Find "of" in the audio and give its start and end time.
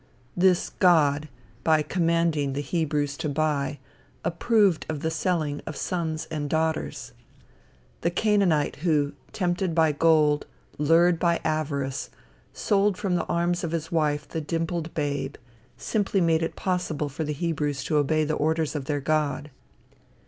4.89-5.01, 5.67-5.75, 13.63-13.73, 18.73-18.85